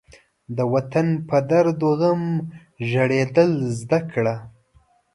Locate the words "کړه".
4.11-4.35